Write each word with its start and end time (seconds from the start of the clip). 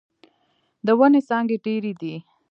د 0.85 0.87
ونې 0.99 1.21
څانګې 1.29 1.57
ډيرې 1.65 1.93
دې. 2.01 2.15